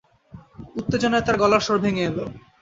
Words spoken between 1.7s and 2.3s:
ভেঙে এল।